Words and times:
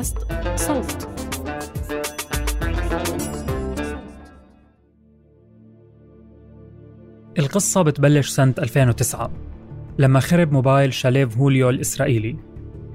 بودكاست 0.00 0.18
صوت. 0.56 1.08
القصة 7.38 7.82
بتبلش 7.82 8.28
سنة 8.28 8.54
2009 8.58 9.30
لما 9.98 10.20
خرب 10.20 10.52
موبايل 10.52 10.94
شاليف 10.94 11.36
هوليو 11.36 11.70
الإسرائيلي. 11.70 12.36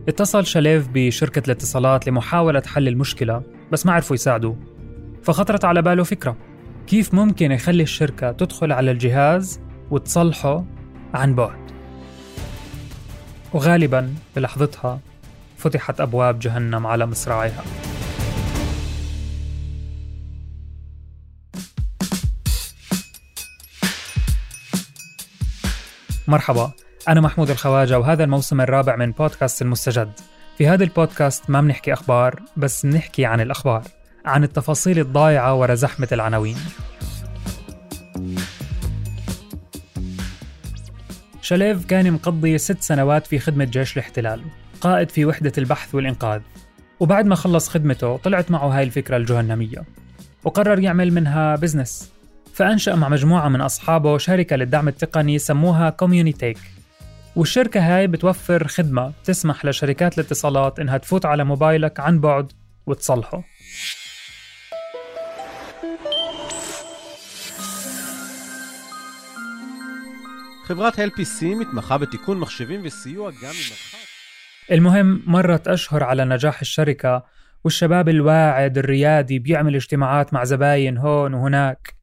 اتصل 0.07 0.46
شاليف 0.46 0.88
بشركة 0.93 1.41
الاتصالات 1.46 2.07
لمحاولة 2.07 2.61
حل 2.65 2.88
المشكلة 2.88 3.43
بس 3.71 3.86
ما 3.86 3.93
عرفوا 3.93 4.15
يساعدوه. 4.15 4.57
فخطرت 5.24 5.65
على 5.65 5.82
باله 5.82 6.04
فكرة 6.04 6.37
كيف 6.87 7.14
ممكن 7.14 7.51
يخلي 7.51 7.83
الشركة 7.83 8.32
تدخل 8.32 8.71
على 8.71 8.92
الجهاز 8.92 9.60
وتصلحه 9.92 10.65
عن 11.14 11.36
بعد؟ 11.36 11.71
وغالبا 13.54 14.14
بلحظتها 14.36 15.00
فتحت 15.65 16.01
أبواب 16.01 16.39
جهنم 16.39 16.87
على 16.87 17.05
مصراعيها. 17.05 17.64
مرحبا 26.28 26.71
أنا 27.07 27.21
محمود 27.21 27.50
الخواجة 27.50 28.00
وهذا 28.00 28.24
الموسم 28.24 28.61
الرابع 28.61 28.96
من 28.96 29.11
بودكاست 29.11 29.61
المستجد. 29.61 30.11
في 30.57 30.68
هذا 30.68 30.83
البودكاست 30.83 31.50
ما 31.50 31.61
بنحكي 31.61 31.93
أخبار 31.93 32.41
بس 32.58 32.86
بنحكي 32.86 33.25
عن 33.25 33.41
الأخبار 33.41 33.83
عن 34.25 34.44
التفاصيل 34.44 35.00
الضايعة 35.00 35.55
ورا 35.55 35.75
زحمة 35.75 36.08
العناوين. 36.11 36.58
شاليف 41.41 41.86
كان 41.86 42.11
مقضي 42.11 42.58
ست 42.58 42.81
سنوات 42.81 43.27
في 43.27 43.39
خدمة 43.39 43.66
جيش 43.66 43.94
الاحتلال. 43.94 44.41
قائد 44.84 45.11
في 45.11 45.25
وحدة 45.25 45.53
البحث 45.58 45.94
والإنقاذ 45.94 46.41
وبعد 47.00 47.27
ما 47.27 47.34
خلص 47.34 47.69
خدمته 47.69 48.16
طلعت 48.16 48.50
معه 48.50 48.69
هاي 48.69 48.83
الفكرة 48.83 49.16
الجهنمية 49.16 49.84
وقرر 50.44 50.78
يعمل 50.78 51.12
منها 51.12 51.56
بزنس 51.56 52.12
فأنشأ 52.55 52.94
مع 52.94 53.08
مجموعة 53.08 53.48
من 53.48 53.60
أصحابه 53.60 54.19
شركة 54.19 54.56
للدعم 54.56 54.88
التقني 54.88 55.38
سموها 55.38 55.91
كوميونيتيك 55.91 56.58
والشركة 57.36 57.80
هاي 57.80 58.06
بتوفر 58.06 58.66
خدمة 58.69 59.12
تسمح 59.24 59.64
لشركات 59.64 60.19
الاتصالات 60.19 60.78
إنها 60.78 60.98
تفوت 60.98 61.27
على 61.27 61.44
موبايلك 61.44 62.00
عن 62.00 62.20
بعد 62.20 62.52
وتصلحه 62.86 63.42
חברת 70.70 70.98
LPC 70.98 71.42
מתמחה 71.42 71.98
בתיקון 71.98 72.38
מחשבים 72.38 72.80
וסיוע 72.84 73.30
גם 73.30 73.38
ממרחק. 73.42 74.03
المهم 74.71 75.23
مرت 75.25 75.67
أشهر 75.67 76.03
على 76.03 76.25
نجاح 76.25 76.61
الشركة 76.61 77.23
والشباب 77.63 78.09
الواعد 78.09 78.77
الريادي 78.77 79.39
بيعمل 79.39 79.75
اجتماعات 79.75 80.33
مع 80.33 80.44
زباين 80.44 80.97
هون 80.97 81.33
وهناك. 81.33 81.95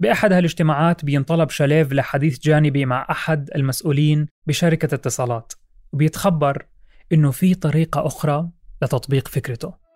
بأحد 0.00 0.32
هالاجتماعات 0.32 1.04
بينطلب 1.04 1.50
شاليف 1.50 1.92
لحديث 1.92 2.38
جانبي 2.38 2.86
مع 2.86 3.06
أحد 3.10 3.50
المسؤولين 3.54 4.26
بشركة 4.46 4.94
اتصالات 4.94 5.52
وبيتخبر 5.92 6.66
إنه 7.12 7.30
في 7.30 7.54
طريقة 7.54 8.06
أخرى 8.06 8.48
لتطبيق 8.82 9.28
فكرته. 9.28 9.87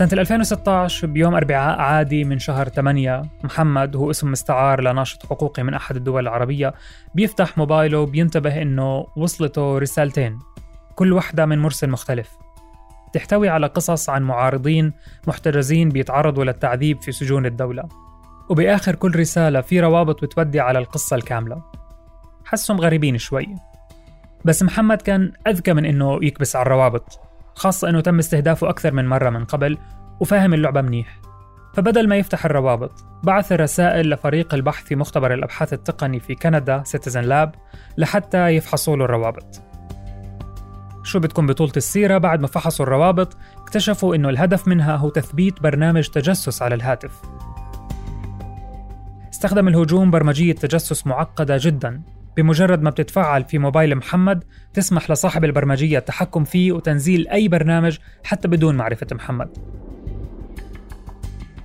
سنة 0.00 0.12
2016 0.12 1.06
بيوم 1.06 1.34
أربعاء 1.34 1.80
عادي 1.80 2.24
من 2.24 2.38
شهر 2.38 2.68
8 2.68 3.22
محمد 3.44 3.96
هو 3.96 4.10
اسم 4.10 4.30
مستعار 4.30 4.80
لناشط 4.80 5.26
حقوقي 5.26 5.62
من 5.62 5.74
أحد 5.74 5.96
الدول 5.96 6.22
العربية. 6.22 6.74
بيفتح 7.14 7.58
موبايله 7.58 7.98
وبينتبه 7.98 8.62
إنه 8.62 9.06
وصلته 9.16 9.78
رسالتين. 9.78 10.38
كل 10.94 11.12
واحدة 11.12 11.46
من 11.46 11.58
مرسل 11.58 11.90
مختلف. 11.90 12.30
تحتوي 13.12 13.48
على 13.48 13.66
قصص 13.66 14.08
عن 14.08 14.22
معارضين 14.22 14.92
محتجزين 15.26 15.88
بيتعرضوا 15.88 16.44
للتعذيب 16.44 17.02
في 17.02 17.12
سجون 17.12 17.46
الدولة. 17.46 17.88
وبآخر 18.48 18.94
كل 18.94 19.16
رسالة 19.16 19.60
في 19.60 19.80
روابط 19.80 20.24
بتودي 20.24 20.60
على 20.60 20.78
القصة 20.78 21.16
الكاملة. 21.16 21.62
حسهم 22.44 22.80
غريبين 22.80 23.18
شوي. 23.18 23.48
بس 24.44 24.62
محمد 24.62 25.02
كان 25.02 25.32
أذكى 25.46 25.72
من 25.72 25.84
إنه 25.84 26.18
يكبس 26.22 26.56
على 26.56 26.66
الروابط 26.66 27.20
خاصة 27.54 27.88
إنه 27.88 28.00
تم 28.00 28.18
استهدافه 28.18 28.68
أكثر 28.68 28.92
من 28.92 29.08
مرة 29.08 29.30
من 29.30 29.44
قبل. 29.44 29.78
وفاهم 30.20 30.54
اللعبة 30.54 30.80
منيح. 30.80 31.20
فبدل 31.74 32.08
ما 32.08 32.16
يفتح 32.16 32.44
الروابط 32.44 33.04
بعث 33.22 33.52
الرسائل 33.52 34.10
لفريق 34.10 34.54
البحث 34.54 34.84
في 34.84 34.96
مختبر 34.96 35.34
الأبحاث 35.34 35.72
التقني 35.72 36.20
في 36.20 36.34
كندا 36.34 36.82
سيتيزن 36.84 37.20
لاب 37.20 37.54
لحتى 37.98 38.48
يفحصوا 38.48 38.96
له 38.96 39.04
الروابط. 39.04 39.62
شو 41.02 41.18
بتكون 41.18 41.46
بطولة 41.46 41.72
السيرة 41.76 42.18
بعد 42.18 42.40
ما 42.40 42.46
فحصوا 42.46 42.86
الروابط؟ 42.86 43.36
اكتشفوا 43.56 44.14
إنه 44.14 44.28
الهدف 44.28 44.68
منها 44.68 44.96
هو 44.96 45.08
تثبيت 45.08 45.62
برنامج 45.62 46.08
تجسس 46.08 46.62
على 46.62 46.74
الهاتف. 46.74 47.12
استخدم 49.32 49.68
الهجوم 49.68 50.10
برمجية 50.10 50.52
تجسس 50.52 51.06
معقدة 51.06 51.56
جدا. 51.60 52.02
بمجرد 52.36 52.82
ما 52.82 52.90
بتتفعل 52.90 53.44
في 53.44 53.58
موبايل 53.58 53.96
محمد 53.96 54.44
تسمح 54.74 55.10
لصاحب 55.10 55.44
البرمجية 55.44 55.98
التحكم 55.98 56.44
فيه 56.44 56.72
وتنزيل 56.72 57.28
أي 57.28 57.48
برنامج 57.48 57.98
حتى 58.24 58.48
بدون 58.48 58.76
معرفة 58.76 59.06
محمد. 59.12 59.79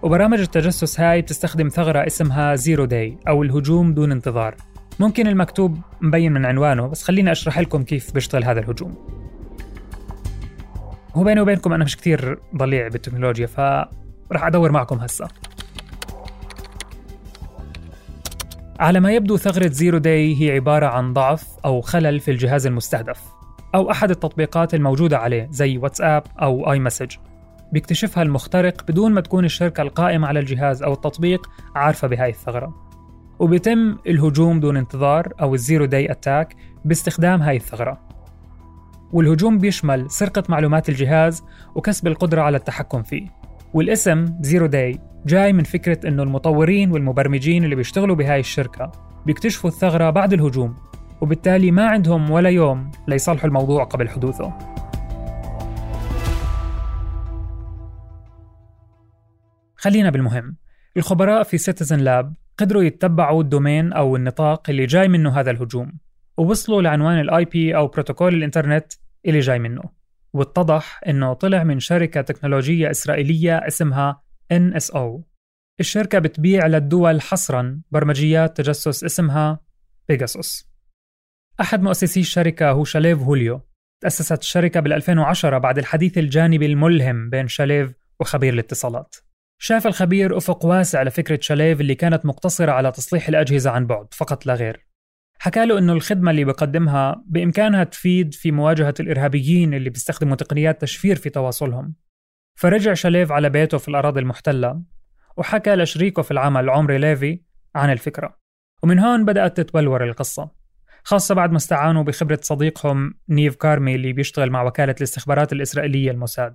وبرامج 0.06 0.40
التجسس 0.40 1.00
هاي 1.00 1.22
بتستخدم 1.22 1.68
ثغرة 1.68 2.08
اسمها 2.08 2.56
zero 2.56 2.86
day 2.86 3.18
أو 3.28 3.44
الهجوم 3.44 3.94
دون 3.94 4.12
انتظار. 4.12 4.56
ممكن 5.00 5.28
المكتوب 5.28 5.78
مبين 6.02 6.34
من 6.34 6.46
عنوانه 6.46 6.88
بس 6.88 7.04
خليني 7.04 7.32
أشرح 7.32 7.60
لكم 7.60 7.84
كيف 7.84 8.14
بيشتغل 8.14 8.44
هذا 8.44 8.60
الهجوم. 8.60 8.96
هو 11.14 11.24
بيني 11.24 11.42
وبينكم 11.42 11.74
أنا 11.74 11.84
مش 11.84 11.98
كتير 11.98 12.40
ضليع 12.56 12.88
بالتكنولوجيا 12.88 13.48
فرح 13.48 14.44
أدور 14.44 14.72
معكم 14.72 14.98
هسا. 14.98 15.28
على 18.80 19.00
ما 19.00 19.12
يبدو 19.12 19.38
ثغرة 19.38 19.68
zero 19.68 19.98
day 19.98 20.42
هي 20.42 20.52
عبارة 20.52 20.86
عن 20.86 21.14
ضعف 21.14 21.46
أو 21.66 21.82
خلل 21.82 22.20
في 22.20 22.32
الجهاز 22.32 22.68
المستهدف 22.68 23.22
أو 23.76 23.92
أحد 23.92 24.10
التطبيقات 24.10 24.74
الموجودة 24.74 25.18
عليه 25.18 25.48
زي 25.52 25.78
واتساب 25.78 26.24
أو 26.42 26.72
iMessage 26.72 27.16
بيكتشفها 27.72 28.24
المخترق 28.24 28.86
بدون 28.88 29.14
ما 29.14 29.22
تكون 29.22 29.46
الشركة 29.46 29.81
القائمة 29.81 30.28
على 30.28 30.40
الجهاز 30.40 30.84
أو 30.84 30.94
التطبيق 30.94 31.50
عارفة 31.76 32.08
بهاي 32.08 32.30
الثغرة. 32.30 32.74
وبيتم 33.40 33.98
الهجوم 34.08 34.59
دون 34.59 34.78
انتظار 34.78 35.34
أو 35.42 35.56
ال 35.56 35.62
zero 35.62 35.86
day 35.86 36.12
attack 36.12 36.56
باستخدام 36.86 37.42
هاي 37.42 37.56
الثغرة. 37.56 38.00
والهجوم 39.14 39.58
بيشمل 39.58 40.12
سرقة 40.12 40.44
معلومات 40.50 40.90
الجهاز 40.90 41.44
وكسب 41.76 42.08
القدرة 42.08 42.42
على 42.42 42.58
التحكم 42.58 43.03
فيه. 43.03 43.28
والاسم 43.74 44.26
zero 44.42 44.66
day 44.66 45.00
جاي 45.26 45.53
من 45.53 45.64
فكرة 45.64 46.08
إنه 46.08 46.24
المطورين 46.24 46.92
والمبرمجين 46.92 47.64
اللي 47.64 47.76
بيشتغلوا 47.76 48.16
بهاي 48.16 48.40
الشركة 48.40 48.92
بيكتشفوا 49.26 49.70
الثغرة 49.70 50.09
بعد 50.09 50.34
الهجوم 50.34 50.76
وبالتالي 51.22 51.72
ما 51.72 51.88
عندهم 51.88 52.32
ولا 52.32 52.50
يوم 52.50 52.92
ليصلحوا 53.08 53.47
الموضوع 53.47 53.84
قبل 53.84 54.09
حدوثه. 54.09 54.53
خلينا 59.85 60.09
بالمهم. 60.09 60.57
الخبراء 60.97 61.44
في 61.44 61.57
Citizen 61.58 62.00
Lab 62.00 62.34
قدروا 62.57 62.84
يتبعوا 62.84 63.44
ال 63.44 63.51
domain 63.51 63.94
أو 63.94 64.16
النطاق 64.16 64.69
اللي 64.69 64.85
جاي 64.85 65.07
منه 65.07 65.40
هذا 65.40 65.51
الهجوم 65.51 66.00
ووصلوا 66.38 66.81
لعنوان 66.81 67.19
ال 67.20 67.46
IP 67.46 67.76
أو 67.75 67.88
بروتوكول 67.88 68.34
الإنترنت 68.34 68.94
اللي 69.25 69.40
جاي 69.40 69.59
منه. 69.59 69.84
واتضح 70.34 71.01
إنه 71.07 71.34
طلع 71.34 71.63
من 71.63 71.79
شركة 71.79 72.22
تكنولوجية 72.22 72.91
إسرائيلية 72.91 73.57
اسمها 73.57 74.23
NSO 74.53 75.22
الشركة 75.79 76.19
بتبيع 76.19 76.67
للدول 76.67 77.22
حصرا 77.22 77.81
برمجيات 77.91 78.58
تجسس 78.58 79.03
اسمها 79.03 79.59
بيجاسوس 80.09 80.70
أحد 81.61 81.81
مؤسسي 81.81 82.20
الشركة 82.20 82.72
هو 82.72 82.84
شاليف 82.84 83.20
هوليو. 83.20 83.61
تأسست 84.02 84.41
الشركة 84.41 84.79
بال 84.79 84.93
2010 84.93 85.58
بعد 85.58 85.78
الحديث 85.78 86.17
الجانبي 86.17 86.66
الملهم 86.66 87.29
بين 87.29 87.47
شاليف 87.47 87.91
وخبير 88.20 88.53
الاتصالات. 88.53 89.16
شاف 89.59 89.87
الخبير 89.87 90.37
أفق 90.37 90.66
واسع 90.66 91.03
لفكرة 91.03 91.40
شاليف 91.41 91.81
اللي 91.81 91.96
كانت 91.96 92.25
مقتصرة 92.25 92.72
على 92.72 92.91
تصليح 92.91 93.28
الأجهزة 93.28 93.72
عن 93.72 93.87
بعد 93.87 94.13
فقط 94.13 94.46
لا 94.46 94.53
غير. 94.53 94.87
حكى 95.40 95.66
له 95.66 95.78
إنه 95.78 95.93
الخدمة 95.93 96.31
اللي 96.31 96.43
بقدمها 96.43 97.23
بإمكانها 97.28 97.84
تفيد 97.84 98.34
في 98.34 98.52
مواجهة 98.52 98.93
الإرهابيين 98.99 99.73
اللي 99.73 99.90
بيستخدموا 99.90 100.35
تقنيات 100.35 100.81
تشفير 100.81 101.16
في 101.16 101.29
تواصلهم. 101.29 101.96
فرجع 102.55 102.93
شاليف 102.93 103.31
على 103.31 103.49
بيته 103.49 103.78
في 103.78 103.87
الأراضي 103.87 104.19
المحتلة 104.19 104.81
وحكى 105.37 105.75
لشريكه 105.75 106.22
في 106.22 106.31
العمل 106.31 106.69
عمري 106.69 106.97
ليفي 106.97 107.41
عن 107.75 107.91
الفكرة. 107.91 108.37
ومن 108.84 108.99
هون 108.99 109.25
بدأت 109.25 109.57
تتبلور 109.57 110.03
القصة 110.03 110.52
خاصة 111.03 111.35
بعد 111.35 111.52
ما 111.52 111.57
استعانوا 111.57 112.03
بخبرة 112.03 112.40
صديقهم 112.41 113.13
نيف 113.29 113.55
كارمي 113.55 113.96
اللي 113.96 114.13
بيشتغل 114.13 114.49
مع 114.49 114.63
وكالة 114.63 114.96
الاستخبارات 114.97 115.53
الإسرائيلية 115.53 116.11
الموساد. 116.11 116.53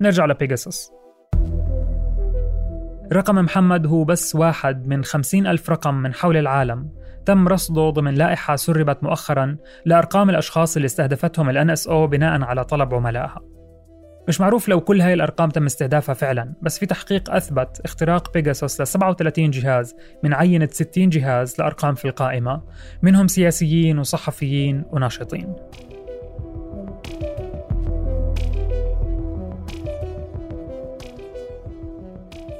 نرجع 0.00 0.26
لبيجاسوس. 0.26 0.90
رقم 3.12 3.34
محمد 3.34 3.86
هو 3.86 4.04
بس 4.04 4.34
واحد 4.34 4.86
من 4.86 5.04
خمسين 5.04 5.46
ألف 5.46 5.70
رقم 5.70 5.94
من 5.94 6.14
حول 6.14 6.36
العالم. 6.36 6.90
تم 7.26 7.48
رصده 7.48 7.90
ضمن 7.90 8.14
لائحة 8.14 8.56
سربت 8.56 9.02
مؤخرا 9.02 9.56
لأرقام 9.84 10.30
الأشخاص 10.30 10.76
اللي 10.76 10.86
استهدفتهم 10.86 11.50
ال 11.50 11.76
NSO 11.76 11.92
بناء 11.92 12.42
على 12.42 12.64
طلب 12.64 12.94
عملائها. 12.94 13.40
مش 14.28 14.40
معروف 14.40 14.68
لو 14.68 14.80
كل 14.80 15.00
هاي 15.00 15.14
الأرقام 15.14 15.50
تم 15.50 15.64
استهدافها 15.64 16.14
فعلا 16.14 16.54
بس 16.62 16.78
في 16.78 16.86
تحقيق 16.86 17.30
أثبت 17.30 17.80
اختراق 17.84 18.32
بيجاسوس 18.32 18.80
ل 18.80 18.86
37 18.86 19.50
جهاز 19.50 19.94
من 20.24 20.34
عينة 20.34 20.68
60 20.72 21.08
جهاز 21.08 21.54
لأرقام 21.58 21.94
في 21.94 22.04
القائمة 22.04 22.62
منهم 23.02 23.26
سياسيين 23.26 23.98
وصحفيين 23.98 24.84
وناشطين. 24.90 25.56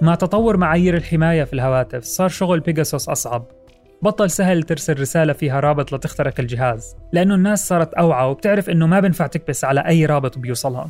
مع 0.02 0.14
تطور 0.14 0.56
معايير 0.56 0.96
الحماية 0.96 1.44
في 1.44 1.52
الهواتف 1.52 2.04
صار 2.04 2.28
شغل 2.28 2.60
بيجاسوس 2.60 3.08
أصعب. 3.08 3.44
بطل 4.02 4.30
سهل 4.30 4.62
ترسل 4.62 5.00
رسالة 5.00 5.32
فيها 5.32 5.60
رابط 5.60 5.92
لتخترق 5.92 6.40
الجهاز 6.40 6.96
لأنه 7.12 7.34
الناس 7.34 7.68
صارت 7.68 7.94
أوعى 7.94 8.30
وبتعرف 8.30 8.70
إنه 8.70 8.86
ما 8.86 9.00
بنفع 9.00 9.26
تكبس 9.26 9.64
على 9.64 9.80
أي 9.80 10.06
رابط 10.06 10.38
بيوصلها. 10.38 10.88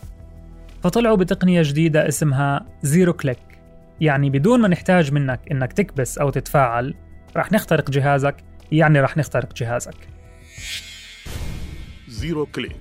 فطلعوا 0.82 1.16
بتقنية 1.16 1.62
جديدة 1.64 2.08
اسمها 2.08 2.66
zero 2.82 3.12
click 3.12 3.38
يعني 4.00 4.30
بدون 4.30 4.60
ما 4.60 4.68
نحتاج 4.68 5.12
منك 5.12 5.40
إنك 5.50 5.72
تكبس 5.72 6.18
أو 6.18 6.30
تتفاعل 6.30 6.94
رح 7.36 7.52
نخترق 7.52 7.90
جهازك 7.90 8.36
يعني 8.72 9.00
رح 9.00 9.16
نخترق 9.16 9.54
جهازك. 9.54 10.08
zero 12.08 12.46
click 12.46 12.76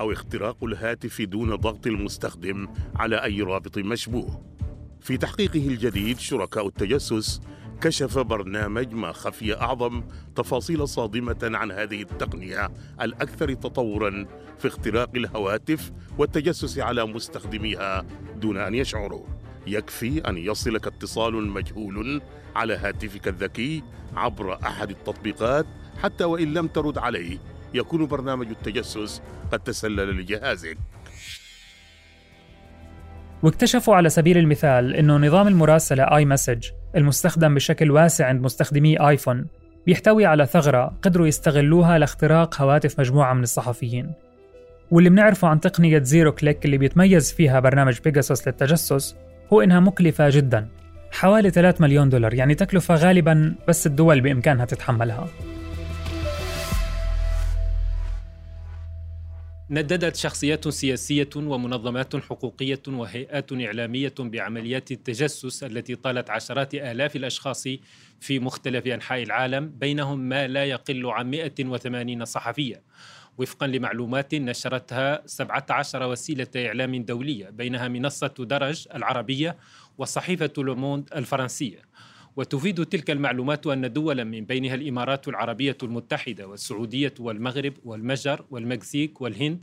أو 0.00 0.12
اختراق 0.12 0.64
الهاتف 0.64 1.22
دون 1.22 1.54
ضغط 1.54 1.86
المستخدم 1.86 2.68
على 2.96 3.24
أي 3.24 3.42
رابط 3.42 3.78
مشبوه. 3.78 4.57
في 5.00 5.16
تحقيقه 5.16 5.68
الجديد 5.68 6.18
شركاء 6.18 6.66
التجسس 6.66 7.40
كشف 7.80 8.18
برنامج 8.18 8.92
ما 8.92 9.12
خفي 9.12 9.60
أعظم 9.60 10.02
تفاصيل 10.36 10.88
صادمة 10.88 11.38
عن 11.42 11.72
هذه 11.72 12.02
التقنية 12.02 12.70
الأكثر 13.00 13.54
تطورا 13.54 14.26
في 14.58 14.68
اختراق 14.68 15.10
الهواتف 15.16 15.92
والتجسس 16.18 16.78
على 16.78 17.06
مستخدميها 17.06 18.06
دون 18.36 18.56
أن 18.56 18.74
يشعروا 18.74 19.26
يكفي 19.66 20.28
أن 20.28 20.38
يصلك 20.38 20.86
اتصال 20.86 21.48
مجهول 21.48 22.22
على 22.56 22.76
هاتفك 22.76 23.28
الذكي 23.28 23.82
عبر 24.16 24.58
أحد 24.62 24.90
التطبيقات 24.90 25.66
حتى 26.02 26.24
وإن 26.24 26.54
لم 26.54 26.66
ترد 26.66 26.98
عليه 26.98 27.38
يكون 27.74 28.06
برنامج 28.06 28.48
التجسس 28.48 29.22
قد 29.52 29.60
تسلل 29.60 30.20
لجهازك. 30.20 30.78
واكتشفوا 33.42 33.94
على 33.94 34.08
سبيل 34.08 34.38
المثال 34.38 34.94
أنه 34.94 35.16
نظام 35.16 35.48
المراسلة 35.48 36.02
iMessage 36.02 36.68
المستخدم 36.96 37.54
بشكل 37.54 37.90
واسع 37.90 38.26
عند 38.26 38.42
مستخدمي 38.42 39.08
آيفون 39.08 39.46
بيحتوي 39.86 40.26
على 40.26 40.46
ثغرة 40.46 40.92
قدروا 41.02 41.26
يستغلوها 41.26 41.98
لاختراق 41.98 42.62
هواتف 42.62 43.00
مجموعة 43.00 43.34
من 43.34 43.42
الصحفيين. 43.42 44.12
واللي 44.90 45.10
بنعرفه 45.10 45.48
عن 45.48 45.60
تقنية 45.60 46.02
zero 46.02 46.32
click 46.32 46.64
اللي 46.64 46.78
بيتميز 46.78 47.32
فيها 47.32 47.60
برنامج 47.60 47.98
بيجاسوس 48.04 48.48
للتجسس 48.48 49.16
هو 49.52 49.60
إنها 49.60 49.80
مكلفة 49.80 50.28
جدا 50.30 50.68
حوالي 51.12 51.50
3 51.50 51.82
مليون 51.82 52.08
دولار 52.08 52.34
يعني 52.34 52.54
تكلفة 52.54 52.94
غالبا 52.94 53.54
بس 53.68 53.86
الدول 53.86 54.20
بإمكانها 54.20 54.64
تتحملها. 54.64 55.28
نددت 59.70 60.16
شخصيات 60.16 60.68
سياسية 60.68 61.28
ومنظمات 61.36 62.16
حقوقية 62.16 62.82
وهيئات 62.88 63.52
إعلامية 63.52 64.14
بعمليات 64.18 64.90
التجسس 64.92 65.64
التي 65.64 65.94
طالت 65.94 66.30
عشرات 66.30 66.74
آلاف 66.74 67.16
الأشخاص 67.16 67.68
في 68.20 68.38
مختلف 68.38 68.86
أنحاء 68.86 69.22
العالم 69.22 69.68
بينهم 69.68 70.18
ما 70.18 70.46
لا 70.46 70.64
يقل 70.64 71.06
عن 71.06 71.30
180 71.30 72.24
صحفية 72.24 72.82
وفقا 73.38 73.66
لمعلومات 73.66 74.34
نشرتها 74.34 75.22
17 75.26 76.08
وسيلة 76.08 76.46
إعلام 76.56 77.02
دولية 77.02 77.50
بينها 77.50 77.88
منصة 77.88 78.34
درج 78.38 78.86
العربية 78.94 79.56
وصحيفة 79.98 80.52
لوموند 80.58 81.08
الفرنسية. 81.16 81.82
وتفيد 82.38 82.86
تلك 82.86 83.10
المعلومات 83.10 83.66
أن 83.66 83.92
دولا 83.92 84.24
من 84.24 84.44
بينها 84.44 84.74
الإمارات 84.74 85.28
العربية 85.28 85.76
المتحدة 85.82 86.46
والسعودية 86.48 87.14
والمغرب 87.18 87.72
والمجر 87.84 88.44
والمكسيك 88.50 89.20
والهند 89.20 89.62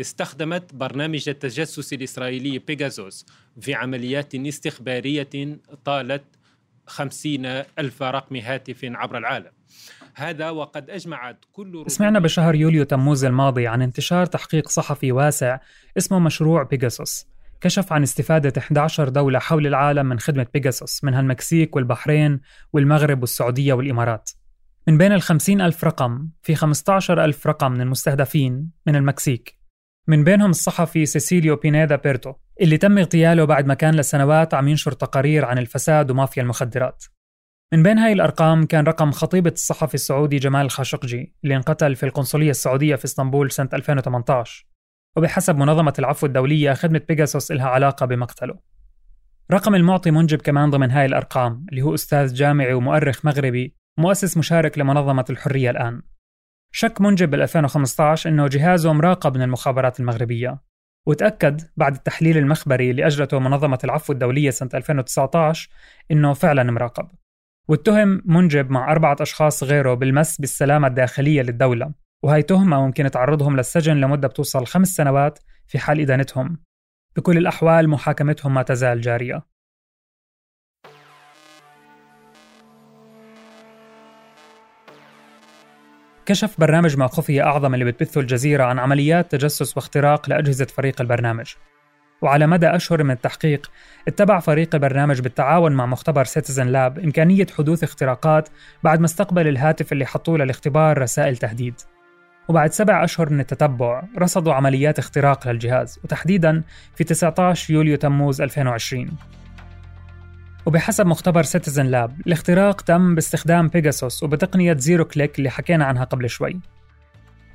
استخدمت 0.00 0.74
برنامج 0.74 1.28
التجسس 1.28 1.92
الإسرائيلي 1.92 2.58
بيجازوس 2.58 3.26
في 3.60 3.74
عمليات 3.74 4.34
استخبارية 4.34 5.58
طالت 5.84 6.24
خمسين 6.86 7.46
ألف 7.78 8.02
رقم 8.02 8.36
هاتف 8.36 8.78
عبر 8.84 9.18
العالم. 9.18 9.50
هذا 10.14 10.50
وقد 10.50 10.90
أجمعت 10.90 11.44
كل 11.52 11.84
سمعنا 11.86 12.18
بشهر 12.18 12.54
يوليو 12.54 12.84
تموز 12.84 13.24
الماضي 13.24 13.66
عن 13.66 13.82
انتشار 13.82 14.26
تحقيق 14.26 14.68
صحفي 14.68 15.12
واسع 15.12 15.58
اسمه 15.98 16.18
مشروع 16.18 16.62
بيجاسوس 16.62 17.26
كشف 17.60 17.92
عن 17.92 18.02
استفادة 18.02 18.52
11 18.58 19.08
دولة 19.08 19.38
حول 19.38 19.66
العالم 19.66 20.06
من 20.06 20.18
خدمة 20.18 20.46
بيجاسوس 20.54 21.04
منها 21.04 21.20
المكسيك 21.20 21.76
والبحرين 21.76 22.40
والمغرب 22.72 23.20
والسعودية 23.20 23.72
والإمارات. 23.72 24.30
من 24.88 24.98
بين 24.98 25.12
ال 25.12 25.22
ألف 25.60 25.84
رقم 25.84 26.28
في 26.42 26.54
15 26.54 27.24
ألف 27.24 27.46
رقم 27.46 27.72
من 27.72 27.80
المستهدفين 27.80 28.70
من 28.86 28.96
المكسيك. 28.96 29.58
من 30.08 30.24
بينهم 30.24 30.50
الصحفي 30.50 31.06
سيسيليو 31.06 31.56
بينيدا 31.56 31.96
بيرتو 31.96 32.34
اللي 32.60 32.78
تم 32.78 32.98
اغتياله 32.98 33.44
بعد 33.44 33.66
ما 33.66 33.74
كان 33.74 33.94
لسنوات 33.94 34.54
عم 34.54 34.68
ينشر 34.68 34.92
تقارير 34.92 35.44
عن 35.44 35.58
الفساد 35.58 36.10
ومافيا 36.10 36.42
المخدرات. 36.42 37.04
من 37.72 37.82
بين 37.82 37.98
هاي 37.98 38.12
الأرقام 38.12 38.66
كان 38.66 38.84
رقم 38.84 39.10
خطيبة 39.12 39.50
الصحفي 39.50 39.94
السعودي 39.94 40.36
جمال 40.36 40.64
الخاشقجي 40.64 41.34
اللي 41.44 41.56
انقتل 41.56 41.96
في 41.96 42.06
القنصلية 42.06 42.50
السعودية 42.50 42.96
في 42.96 43.04
إسطنبول 43.04 43.50
سنة 43.50 43.68
2018 43.72 44.66
وبحسب 45.16 45.56
منظمة 45.56 45.94
العفو 45.98 46.26
الدولية 46.26 46.72
خدمة 46.72 47.00
بيجاسوس 47.08 47.50
إلها 47.50 47.68
علاقة 47.68 48.06
بمقتله. 48.06 48.58
رقم 49.52 49.74
المعطي 49.74 50.10
منجب 50.10 50.42
كمان 50.42 50.70
ضمن 50.70 50.90
هاي 50.90 51.06
الأرقام 51.06 51.66
اللي 51.70 51.82
هو 51.82 51.94
أستاذ 51.94 52.34
جامعي 52.34 52.72
ومؤرخ 52.72 53.24
مغربي 53.24 53.76
مؤسس 53.98 54.36
مشارك 54.36 54.78
لمنظمة 54.78 55.24
الحرية 55.30 55.70
الآن. 55.70 56.02
شك 56.72 57.00
منجب 57.00 57.30
بال 57.30 57.42
2015 57.42 58.30
أنه 58.30 58.46
جهازه 58.46 58.92
مراقب 58.92 59.36
من 59.36 59.42
المخابرات 59.42 60.00
المغربية. 60.00 60.60
وتأكد 61.06 61.60
بعد 61.76 61.94
التحليل 61.94 62.38
المخبري 62.38 62.90
اللي 62.90 63.06
أجرته 63.06 63.38
منظمة 63.38 63.78
العفو 63.84 64.12
الدولية 64.12 64.50
سنة 64.50 64.70
2019 64.74 65.68
أنه 66.10 66.32
فعلا 66.32 66.62
مراقب. 66.62 67.08
واتهم 67.68 68.22
منجب 68.24 68.70
مع 68.70 68.92
أربعة 68.92 69.16
أشخاص 69.20 69.64
غيره 69.64 69.94
بالمس 69.94 70.40
بالسلامة 70.40 70.88
الداخلية 70.88 71.42
للدولة. 71.42 72.05
وهي 72.22 72.42
تهمة 72.42 72.86
ممكن 72.86 73.10
تعرضهم 73.10 73.56
للسجن 73.56 73.96
لمدة 73.96 74.28
بتوصل 74.28 74.66
خمس 74.66 74.88
سنوات 74.88 75.38
في 75.66 75.78
حال 75.78 76.00
إدانتهم. 76.00 76.58
بكل 77.16 77.38
الأحوال 77.38 77.88
محاكمتهم 77.88 78.54
ما 78.54 78.62
تزال 78.62 79.00
جارية. 79.00 79.42
كشف 86.26 86.60
برنامج 86.60 86.96
ما 86.96 87.06
خفي 87.06 87.42
أعظم 87.42 87.74
اللي 87.74 87.84
بتبثه 87.84 88.20
الجزيرة 88.20 88.64
عن 88.64 88.78
عمليات 88.78 89.32
تجسس 89.32 89.76
واختراق 89.76 90.28
لأجهزة 90.28 90.64
فريق 90.64 91.00
البرنامج. 91.00 91.54
وعلى 92.22 92.46
مدى 92.46 92.66
أشهر 92.66 93.02
من 93.02 93.10
التحقيق 93.10 93.70
اتبع 94.08 94.40
فريق 94.40 94.74
البرنامج 94.74 95.20
بالتعاون 95.20 95.72
مع 95.72 95.86
مختبر 95.86 96.24
Citizen 96.24 96.66
Lab 96.66 96.98
إمكانية 96.98 97.46
حدوث 97.58 97.82
اختراقات 97.82 98.48
بعد 98.82 99.00
ما 99.00 99.06
استقبل 99.06 99.48
الهاتف 99.48 99.92
اللي 99.92 100.06
حطوه 100.06 100.38
للاختبار 100.38 100.98
رسائل 100.98 101.36
تهديد. 101.36 101.74
وبعد 102.48 102.72
سبع 102.72 103.04
أشهر 103.04 103.30
من 103.30 103.40
التتبع 103.40 104.02
رصدوا 104.18 104.54
عمليات 104.54 104.98
اختراق 104.98 105.48
للجهاز 105.48 105.98
وتحديدا 106.04 106.62
في 106.94 107.04
19 107.04 107.74
يوليو 107.74 107.96
تموز 107.96 108.40
2020 108.40 109.10
وبحسب 110.66 111.06
مختبر 111.06 111.42
Citizen 111.42 111.86
Lab 111.86 112.20
الاختراق 112.26 112.80
تم 112.80 113.14
باستخدام 113.14 113.68
بيجاسوس 113.68 114.22
وبتقنية 114.22 114.76
zero 114.76 115.04
click 115.04 115.38
اللي 115.38 115.50
حكينا 115.50 115.84
عنها 115.84 116.04
قبل 116.04 116.30
شوي. 116.30 116.60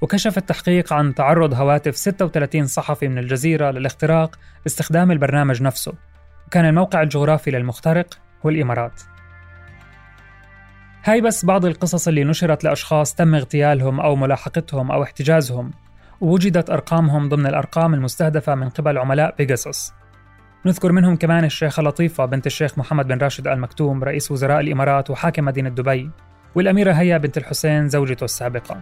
وكشف 0.01 0.38
التحقيق 0.38 0.93
عن 0.93 1.15
تعرض 1.15 1.53
هواتف 1.53 1.95
36 1.95 2.67
صحفي 2.67 3.07
من 3.07 3.17
الجزيرة 3.17 3.71
للاختراق 3.71 4.39
باستخدام 4.63 5.12
البرنامج 5.12 5.62
نفسه. 5.63 5.93
وكان 6.48 6.65
الموقع 6.65 7.01
الجغرافي 7.01 7.51
للمخترق 7.51 8.19
هو 8.45 8.50
الإمارات. 8.50 9.01
هاي 11.03 11.22
بس 11.22 11.46
بعض 11.46 11.65
القصص 11.65 12.08
اللي 12.08 12.24
نشرت 12.24 12.63
لأشخاص 12.63 13.15
تم 13.15 13.36
اغتيالهم 13.36 14.00
أو 14.00 14.15
ملاحقتهم 14.15 14.91
أو 14.91 15.03
احتجازهم 15.03 15.72
ووجدت 16.22 16.70
أرقامهم 16.70 17.29
ضمن 17.29 17.46
الأرقام 17.46 17.93
المستهدفة 17.93 18.55
من 18.55 18.70
قبل 18.70 18.98
عملاء 18.98 19.36
بيجاسوس. 19.38 19.93
نذكر 20.65 20.91
منهم 20.91 21.15
كمان 21.15 21.43
الشيخة 21.43 21.84
لطيفة 21.84 22.25
بنت 22.25 22.48
الشيخ 22.48 22.77
محمد 22.77 23.08
بن 23.08 23.17
راشد 23.17 23.48
آل 23.48 23.60
مكتوم 23.60 24.03
رئيس 24.03 24.31
وزراء 24.31 24.60
الإمارات 24.60 25.10
وحاكم 25.10 25.46
مدينة 25.46 25.70
دبي 25.70 26.12
والأميرة 26.55 26.91
هيا 26.91 27.17
بنت 27.17 27.38
الحسين 27.38 27.89
زوجته 27.89 28.24
السابقة. 28.24 28.81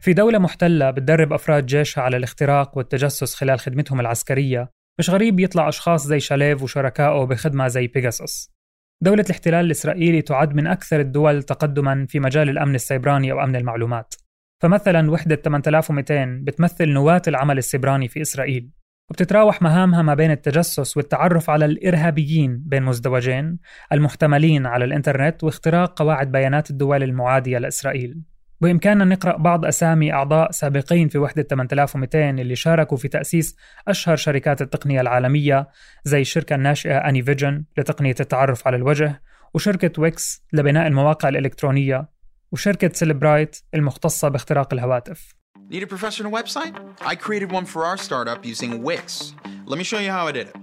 في 0.00 0.12
دولة 0.12 0.38
محتلة 0.38 0.90
بتدرب 0.90 1.32
أفراد 1.32 1.66
جيشها 1.66 2.02
على 2.02 2.16
الاختراق 2.16 2.78
والتجسس 2.78 3.34
خلال 3.34 3.60
خدمتهم 3.60 4.00
العسكرية 4.00 4.77
مش 4.98 5.10
غريب 5.10 5.40
يطلع 5.40 5.68
أشخاص 5.68 6.06
زي 6.06 6.20
شاليف 6.20 6.62
وشركائه 6.62 7.24
بخدمة 7.24 7.68
زي 7.68 7.86
بيجاسوس 7.86 8.58
دولة 9.02 9.22
الاحتلال 9.22 9.64
الإسرائيلي 9.64 10.22
تعد 10.22 10.54
من 10.54 10.66
أكثر 10.66 11.00
الدول 11.00 11.42
تقدما 11.42 12.06
في 12.06 12.20
مجال 12.20 12.48
الأمن 12.48 12.74
السيبراني 12.74 13.32
أو 13.32 13.44
أمن 13.44 13.56
المعلومات. 13.56 14.14
فمثلا 14.62 15.10
وحدة 15.10 15.36
8200 15.36 16.24
بتمثل 16.42 16.88
نواة 16.88 17.22
العمل 17.28 17.58
السيبراني 17.58 18.08
في 18.08 18.22
إسرائيل 18.22 18.70
وبتتراوح 19.10 19.62
مهامها 19.62 20.02
ما 20.02 20.14
بين 20.14 20.30
التجسس 20.30 20.96
والتعرف 20.96 21.50
على 21.50 21.64
الإرهابيين 21.64 22.62
بين 22.66 22.82
مزدوجين 22.82 23.58
المحتملين 23.92 24.66
على 24.66 24.84
الإنترنت 24.84 25.44
واختراق 25.44 25.98
قواعد 25.98 26.32
بيانات 26.32 26.70
الدول 26.70 27.02
المعادية 27.02 27.58
لإسرائيل. 27.58 28.22
بإمكاننا 28.60 29.04
نقرأ 29.04 29.36
بعض 29.36 29.64
أسامي 29.64 30.12
أعضاء 30.12 30.50
سابقين 30.50 31.08
في 31.08 31.18
وحدة 31.18 31.42
8200 31.42 32.30
اللي 32.30 32.56
شاركوا 32.56 32.96
في 32.96 33.08
تأسيس 33.08 33.56
أشهر 33.88 34.16
شركات 34.16 34.62
التقنية 34.62 35.00
العالمية 35.00 35.68
زي 36.04 36.20
الشركة 36.20 36.54
الناشئة 36.54 36.98
AnyVision 36.98 37.64
لتقنية 37.78 38.14
التعرف 38.20 38.66
على 38.66 38.76
الوجه 38.76 39.22
وشركة 39.54 40.02
ويكس 40.02 40.44
لبناء 40.52 40.86
المواقع 40.86 41.28
الإلكترونية 41.28 42.08
وشركة 42.52 42.90
سيلبرايت 42.92 43.56
المختصة 43.74 44.28
باختراق 44.28 44.74
الهواتف 44.74 45.38
Need 45.70 45.82
a 45.82 45.86
professional 45.86 46.32
website? 46.40 46.74
I 47.12 47.14
created 47.14 47.52
one 47.52 47.66
for 47.72 47.84
our 47.84 47.98
startup 47.98 48.40
using 48.52 48.82
Wix. 48.82 49.34
Let 49.66 49.76
me 49.78 49.84
show 49.84 49.98
you 49.98 50.10
how 50.10 50.26
I 50.26 50.32
did 50.32 50.46
it. 50.48 50.56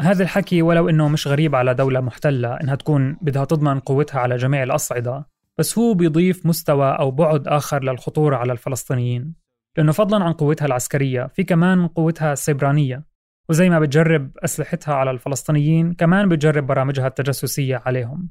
هذا 0.00 0.22
الحكي 0.22 0.62
ولو 0.62 0.88
إنه 0.88 1.08
مش 1.08 1.26
غريب 1.26 1.54
على 1.54 1.74
دولة 1.74 2.00
محتلة 2.00 2.54
إنها 2.60 2.74
تكون 2.74 3.16
بدها 3.22 3.44
تضمن 3.44 3.80
قوتها 3.80 4.20
على 4.20 4.36
جميع 4.36 4.62
الأصعدة، 4.62 5.26
بس 5.58 5.78
هو 5.78 5.94
بيضيف 5.94 6.46
مستوى 6.46 6.90
أو 6.98 7.10
بعد 7.10 7.48
آخر 7.48 7.84
للخطورة 7.84 8.36
على 8.36 8.52
الفلسطينيين، 8.52 9.34
لأنه 9.76 9.92
فضلا 9.92 10.24
عن 10.24 10.32
قوتها 10.32 10.66
العسكرية 10.66 11.26
في 11.26 11.44
كمان 11.44 11.88
قوتها 11.88 12.32
السيبرانية، 12.32 13.04
وزي 13.48 13.70
ما 13.70 13.80
بتجرب 13.80 14.30
أسلحتها 14.44 14.94
على 14.94 15.10
الفلسطينيين 15.10 15.92
كمان 15.92 16.28
بتجرب 16.28 16.66
برامجها 16.66 17.06
التجسسية 17.06 17.82
عليهم. 17.86 18.28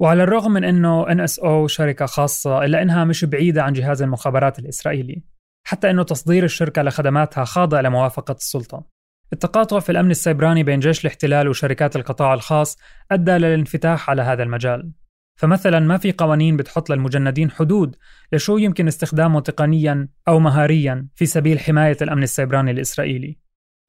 وعلى 0.00 0.22
الرغم 0.22 0.52
من 0.52 0.64
إنه 0.64 1.06
NSO 1.06 1.66
شركة 1.66 2.06
خاصة 2.06 2.64
إلا 2.64 2.82
إنها 2.82 3.04
مش 3.04 3.24
بعيدة 3.24 3.62
عن 3.62 3.72
جهاز 3.72 4.02
المخابرات 4.02 4.58
الإسرائيلي 4.58 5.22
حتى 5.66 5.90
إنه 5.90 6.02
تصدير 6.02 6.44
الشركة 6.44 6.82
لخدماتها 6.82 7.44
خاضع 7.44 7.80
لموافقة 7.80 8.32
السلطة. 8.32 8.84
التقاطع 9.32 9.78
في 9.80 9.92
الأمن 9.92 10.10
السيبراني 10.10 10.62
بين 10.62 10.80
جيش 10.80 11.00
الاحتلال 11.00 11.48
وشركات 11.48 11.96
القطاع 11.96 12.34
الخاص 12.34 12.78
أدى 13.10 13.30
للانفتاح 13.30 14.10
على 14.10 14.22
هذا 14.22 14.42
المجال. 14.42 14.92
فمثلا 15.36 15.80
ما 15.80 15.96
في 15.96 16.12
قوانين 16.12 16.56
بتحط 16.56 16.90
للمجندين 16.90 17.50
حدود 17.50 17.96
لشو 18.32 18.56
يمكن 18.56 18.88
استخدامه 18.88 19.40
تقنيا 19.40 20.08
أو 20.28 20.38
مهاريا 20.38 21.06
في 21.14 21.26
سبيل 21.26 21.58
حماية 21.58 21.96
الأمن 22.02 22.22
السيبراني 22.22 22.70
الإسرائيلي 22.70 23.38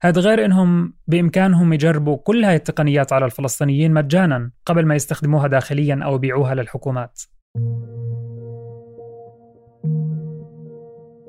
هذا 0.02 0.20
غير 0.20 0.44
إنهم 0.44 0.94
بإمكانهم 1.06 1.72
يجربوا 1.72 2.16
كل 2.16 2.44
هاي 2.44 2.56
التقنيات 2.56 3.12
على 3.12 3.24
الفلسطينيين 3.24 3.94
مجانا 3.94 4.50
قبل 4.66 4.86
ما 4.86 4.94
يستخدموها 4.94 5.46
داخليا 5.46 6.00
أو 6.04 6.14
يبيعوها 6.14 6.54
للحكومات. 6.54 7.20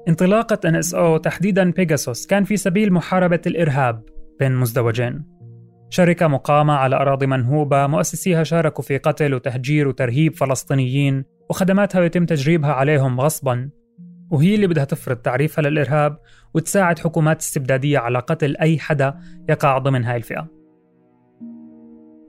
انطلاقة 0.08 0.72
NSO 0.72 1.22
تحديدا 1.22 1.72
بيجاسوس 1.72 2.28
كان 2.28 2.44
في 2.44 2.58
سبيل 2.58 2.94
محاربة 2.94 3.42
الإرهاب 3.48 4.04
بين 4.40 4.56
مزدوجين 4.56 5.39
شركة 5.90 6.28
مقامة 6.28 6.74
على 6.74 6.96
أراضي 6.96 7.28
منهوبة 7.28 7.88
مؤسسيها 7.88 8.44
شاركوا 8.44 8.84
في 8.84 8.98
قتل 8.98 9.34
وتهجير 9.34 9.88
وترهيب 9.88 10.36
فلسطينيين 10.36 11.26
وخدماتها 11.50 12.04
يتم 12.04 12.26
تجريبها 12.26 12.74
عليهم 12.74 13.22
غصبا. 13.22 13.70
وهي 14.32 14.56
اللي 14.56 14.68
بدها 14.68 14.86
تفرض 14.86 15.18
تعريفها 15.18 15.62
للإرهاب 15.62 16.20
وتساعد 16.54 17.00
حكومات 17.00 17.40
استبدادية 17.40 18.00
على 18.00 18.20
قتل 18.20 18.58
أي 18.58 18.80
حدا 18.80 19.20
يقع 19.50 19.78
ضمن 19.78 20.04
هاي 20.04 20.18
الفئة. 20.18 20.48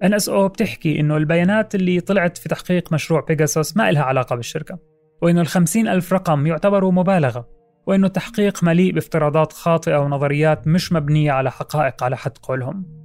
NSO 0.04 0.32
بتحكي 0.32 1.00
إنه 1.00 1.16
البيانات 1.16 1.74
اللي 1.74 2.00
طلعت 2.00 2.38
في 2.38 2.48
تحقيق 2.48 2.92
مشروع 2.92 3.20
بيجاسوس 3.20 3.76
ما 3.76 3.90
إلها 3.90 4.02
علاقة 4.02 4.36
بالشركة 4.36 4.78
وإنه 5.22 5.40
الخمسين 5.40 5.88
ألف 5.88 6.12
رقم 6.12 6.46
يعتبروا 6.46 6.92
مبالغة 6.92 7.48
وإنه 7.86 8.06
التحقيق 8.06 8.64
مليء 8.64 8.92
بافتراضات 8.92 9.52
خاطئة 9.52 9.96
ونظريات 9.96 10.66
مش 10.68 10.92
مبنية 10.92 11.32
على 11.32 11.50
حقائق 11.50 12.04
على 12.04 12.16
حد 12.16 12.38
قولهم. 12.42 12.99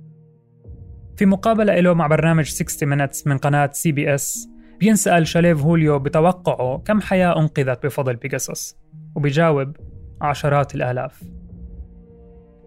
في 1.17 1.25
مقابلة 1.25 1.79
له 1.79 1.93
مع 1.93 2.07
برنامج 2.07 2.45
60 2.45 2.89
Minutes 2.89 3.27
من 3.27 3.37
قناة 3.37 3.69
CBS 3.73 4.49
بينسأل 4.79 5.27
شاليف 5.27 5.61
هوليو 5.61 5.99
بتوقعه 5.99 6.77
كم 6.77 7.01
حياة 7.01 7.39
أنقذت 7.39 7.85
بفضل 7.85 8.15
بيجاسوس 8.15 8.77
وبيجاوب 9.15 9.77
عشرات 10.21 10.75
الآلاف 10.75 11.23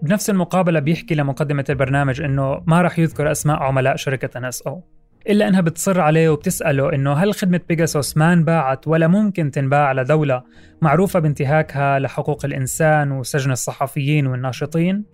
بنفس 0.03 0.31
المقابلة 0.31 0.81
بيحكي 0.81 1.15
لمقدمة 1.15 1.65
البرنامج 1.71 2.21
إنه 2.21 2.63
ما 2.67 2.83
راح 2.83 2.99
يذكر 2.99 3.31
أسماء 3.31 3.57
عملاء 3.57 3.97
شركة 3.97 4.51
أو 4.67 4.83
إلا 5.29 5.49
إنها 5.49 5.61
بتصر 5.61 6.01
عليه 6.01 6.29
وبتسأله 6.29 6.93
إنه 6.93 7.13
هل 7.13 7.35
خدمة 7.35 7.61
بيجاسوس 7.69 8.17
ما 8.17 8.33
انباعت 8.33 8.89
ولا 8.89 9.09
ممكن 9.09 9.51
تنباع 9.51 9.93
لدولة 9.93 10.43
معروفة 10.83 11.19
بانتهاكها 11.19 11.99
لحقوق 11.99 12.45
الإنسان 12.45 13.13
وسجن 13.13 13.51
الصحفيين 13.51 14.27
والناشطين؟ 14.27 15.05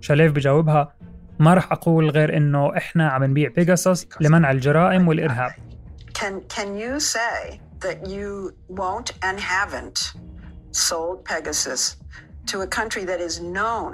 شاليف 0.00 0.32
بجاوبها 0.32 0.96
ما 1.38 1.54
راح 1.54 1.72
أقول 1.72 2.10
غير 2.10 2.36
إنه 2.36 2.76
إحنا 2.76 3.08
عم 3.08 3.24
نبيع 3.24 3.48
بيجاسوس 3.48 4.06
لمنع 4.20 4.50
الجرائم 4.50 5.08
والإرهاب 5.08 5.52
Can, 6.14 6.40
can 6.48 6.78
you 6.78 6.98
say 6.98 7.60
that 7.80 7.98
you 8.14 8.54
won't 8.68 9.12
and 9.22 9.38
haven't 9.38 9.98
sold 10.72 11.24
Pegasus 11.24 11.96
to 12.50 12.62
a 12.62 12.66
country 12.78 13.04
that 13.04 13.20
is 13.20 13.34
known 13.56 13.92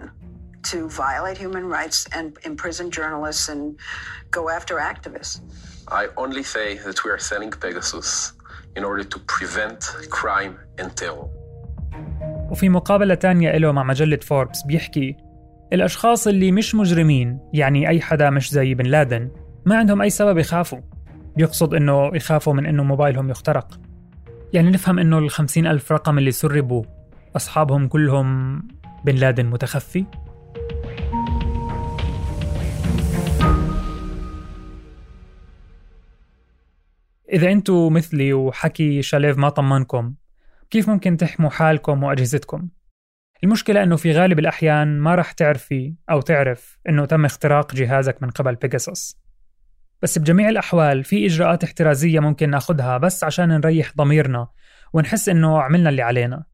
to 0.71 0.89
violate 0.89 1.39
human 1.45 1.65
rights 1.79 1.99
and 2.17 2.27
imprison 2.51 2.91
journalists 2.91 3.49
and 3.49 3.63
go 4.31 4.43
after 4.49 4.75
activists. 4.93 5.41
I 5.89 6.09
only 6.17 6.45
say 6.55 6.79
that 6.87 7.05
we 7.05 7.11
are 7.11 7.19
selling 7.31 7.51
Pegasus 7.51 8.33
in 8.77 8.85
order 8.85 9.05
to 9.13 9.19
prevent 9.35 9.81
crime 10.11 10.55
and 10.79 10.97
terror. 10.97 11.29
وفي 12.51 12.69
مقابلة 12.69 13.15
تانية 13.15 13.59
له 13.59 13.73
مع 13.73 13.83
مجلة 13.83 14.17
فوربس 14.17 14.63
بيحكي 14.63 15.17
الأشخاص 15.73 16.27
اللي 16.27 16.53
مش 16.53 16.75
مجرمين 16.75 17.39
يعني 17.53 17.89
أي 17.89 18.01
حدا 18.01 18.31
مش 18.31 18.51
زي 18.51 18.75
بن 18.75 18.87
لادن 18.87 19.31
ما 19.67 19.77
عندهم 19.77 20.03
أي 20.03 20.11
سبب 20.11 20.39
يخافوا 20.39 20.81
بيقصد 21.37 21.75
إنه 21.75 22.11
يخافوا 22.15 22.53
من 22.53 22.67
إنه 22.67 22.85
موبايلهم 22.85 23.31
يخترق 23.31 23.81
يعني 24.53 24.71
نفهم 24.71 24.99
إنه 24.99 25.19
الخمسين 25.19 25.67
ألف 25.67 25.93
رقم 25.93 26.19
اللي 26.19 26.31
سربوا 26.31 26.85
أصحابهم 27.37 27.89
كلهم 27.89 28.59
بن 29.05 29.15
لادن 29.15 29.47
متخفي؟ 29.47 30.05
إذا 37.33 37.53
أنتوا 37.53 37.91
مثلي 37.91 38.33
وحكي 38.33 39.03
شاليف 39.03 39.39
ما 39.39 39.49
طمنكم 39.49 40.15
كيف 40.71 40.89
ممكن 40.89 41.17
تحموا 41.17 41.51
حالكم 41.51 42.03
وأجهزتكم؟ 42.03 42.69
المشكلة 43.45 43.83
أنه 43.83 43.97
في 43.97 44.13
غالب 44.13 44.39
الأحيان 44.39 44.99
ما 44.99 45.15
رح 45.15 45.33
تعرفي 45.33 45.95
أو 46.11 46.21
تعرف 46.21 46.79
أنه 46.89 47.05
تم 47.05 47.25
اختراق 47.25 47.75
جهازك 47.75 48.23
من 48.23 48.31
قبل 48.31 48.55
بيجاسوس 48.55 49.23
بس 50.03 50.19
بجميع 50.19 50.49
الأحوال 50.49 51.05
في 51.05 51.27
إجراءات 51.27 51.65
احترازية 51.65 52.21
ممكن 52.21 52.51
ناخدها 52.51 52.99
بس 52.99 53.25
عشان 53.25 53.49
نريح 53.49 53.93
ضميرنا 53.97 54.49
ونحس 54.93 55.29
إنه 55.29 55.63
عملنا 55.63 55.91
اللي 55.91 56.03
علينا. 56.03 56.45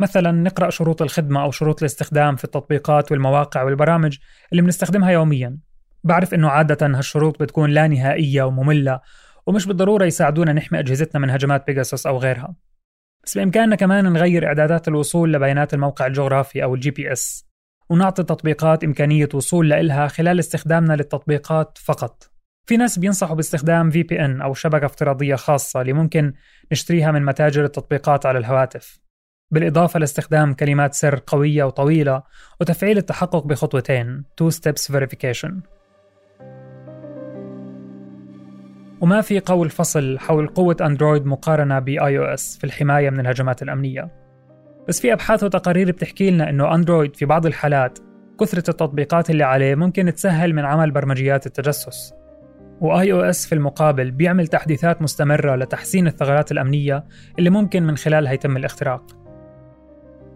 مثلا 0.00 0.32
نقرأ 0.32 0.70
شروط 0.70 1.02
الخدمة 1.02 1.42
أو 1.42 1.50
شروط 1.50 1.82
الاستخدام 1.82 2.36
في 2.36 2.44
التطبيقات 2.44 3.12
والمواقع 3.12 3.62
والبرامج 3.62 4.18
اللي 4.52 4.62
بنستخدمها 4.62 5.10
يوميا. 5.10 5.58
بعرف 6.04 6.34
إنه 6.34 6.48
عادة 6.48 6.86
هالشروط 6.86 7.42
بتكون 7.42 7.70
لا 7.70 7.86
نهائية 7.86 8.42
ومملة 8.42 9.00
ومش 9.46 9.66
بالضرورة 9.66 10.04
يساعدونا 10.04 10.52
نحمي 10.52 10.78
أجهزتنا 10.78 11.20
من 11.20 11.30
هجمات 11.30 11.66
بيجاسوس 11.66 12.06
أو 12.06 12.18
غيرها. 12.18 12.54
بس 13.26 13.38
بإمكاننا 13.38 13.76
كمان 13.76 14.12
نغير 14.12 14.46
إعدادات 14.46 14.88
الوصول 14.88 15.32
لبيانات 15.32 15.74
الموقع 15.74 16.06
الجغرافي 16.06 16.62
أو 16.62 16.74
ال 16.74 16.90
GPS. 16.90 17.46
ونعطي 17.90 18.22
التطبيقات 18.22 18.84
إمكانية 18.84 19.28
وصول 19.34 19.68
لإلها 19.68 20.08
خلال 20.08 20.38
استخدامنا 20.38 20.92
للتطبيقات 20.92 21.78
فقط. 21.78 22.30
في 22.66 22.76
ناس 22.76 22.98
بينصحوا 22.98 23.36
باستخدام 23.36 23.90
VPN 23.92 24.42
أو 24.42 24.54
شبكة 24.54 24.86
افتراضية 24.86 25.34
خاصة 25.34 25.80
اللي 25.80 25.92
ممكن 25.92 26.32
نشتريها 26.72 27.10
من 27.10 27.24
متاجر 27.24 27.64
التطبيقات 27.64 28.26
على 28.26 28.38
الهواتف. 28.38 29.00
بالإضافة 29.50 29.98
لاستخدام 29.98 30.54
كلمات 30.54 30.94
سر 30.94 31.20
قوية 31.26 31.64
وطويلة 31.64 32.22
وتفعيل 32.60 32.98
التحقق 32.98 33.46
بخطوتين 33.46 34.24
Two 34.42 34.54
Steps 34.54 34.94
Verification. 34.94 35.73
وما 39.00 39.20
في 39.20 39.40
قول 39.40 39.70
فصل 39.70 40.18
حول 40.18 40.46
قوة 40.46 40.76
أندرويد 40.80 41.26
مقارنة 41.26 41.78
ب 41.78 42.18
iOS 42.18 42.58
في 42.58 42.64
الحماية 42.64 43.10
من 43.10 43.20
الهجمات 43.20 43.62
الأمنية. 43.62 44.10
بس 44.88 45.00
في 45.00 45.12
أبحاث 45.12 45.44
وتقارير 45.44 45.92
بتحكي 45.92 46.30
لنا 46.30 46.50
إنه 46.50 46.74
أندرويد 46.74 47.16
في 47.16 47.24
بعض 47.24 47.46
الحالات 47.46 47.98
كثرة 48.40 48.70
التطبيقات 48.70 49.30
اللي 49.30 49.44
عليه 49.44 49.74
ممكن 49.74 50.14
تسهل 50.14 50.54
من 50.54 50.64
عمل 50.64 50.90
برمجيات 50.90 51.46
التجسس. 51.46 52.14
و 52.80 53.12
iOS 53.12 53.46
في 53.46 53.54
المقابل 53.54 54.10
بيعمل 54.10 54.46
تحديثات 54.46 55.02
مستمرة 55.02 55.56
لتحسين 55.56 56.06
الثغرات 56.06 56.52
الأمنية 56.52 57.04
اللي 57.38 57.50
ممكن 57.50 57.82
من 57.82 57.96
خلالها 57.96 58.32
يتم 58.32 58.56
الاختراق. 58.56 59.02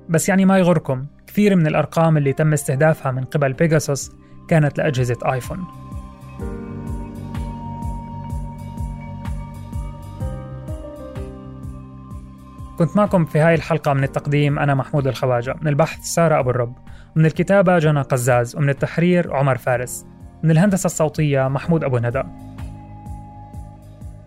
بس 0.08 0.28
يعني 0.28 0.44
ما 0.44 0.58
يغركم 0.58 1.06
كثير 1.26 1.56
من 1.56 1.66
الأرقام 1.66 2.16
اللي 2.16 2.32
تم 2.32 2.52
استهدافها 2.52 3.12
من 3.12 3.24
قبل 3.24 3.52
بيجاسوس 3.52 4.10
كانت 4.48 4.78
لأجهزة 4.78 5.18
آيفون 5.32 5.58
كنت 12.78 12.96
معكم 12.96 13.24
في 13.24 13.38
هاي 13.38 13.54
الحلقة 13.54 13.92
من 13.92 14.04
التقديم 14.04 14.58
أنا 14.58 14.74
محمود 14.74 15.06
الخواجة. 15.06 15.54
من 15.60 15.68
البحث 15.68 16.00
سارة 16.00 16.38
أبو 16.38 16.50
الرب. 16.50 16.74
ومن 17.16 17.26
الكتابة 17.26 17.78
جنى 17.78 18.00
قزاز. 18.00 18.56
ومن 18.56 18.70
التحرير 18.70 19.34
عمر 19.34 19.58
فارس. 19.58 20.06
من 20.42 20.50
الهندسة 20.50 20.86
الصوتية 20.86 21.48
محمود 21.48 21.84
أبو 21.84 21.98
ندى. 21.98 22.22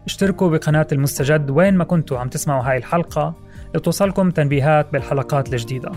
اشتركوا 0.06 0.50
بقناة 0.50 0.88
المستجد 0.92 1.50
وين 1.50 1.78
ما 1.78 1.84
كنتوا 1.84 2.20
عم 2.20 2.28
تسمعوا 2.28 2.64
هاي 2.64 2.78
الحلقة 2.78 3.34
لتوصلكم 3.76 4.30
تنبيهات 4.30 4.94
بالحلقات 4.94 5.54
الجديدة. 5.54 5.92